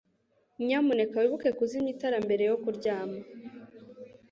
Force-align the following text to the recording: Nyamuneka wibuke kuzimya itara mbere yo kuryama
Nyamuneka 0.65 1.15
wibuke 1.17 1.49
kuzimya 1.57 1.91
itara 1.95 2.17
mbere 2.25 2.43
yo 2.49 2.55
kuryama 2.63 3.19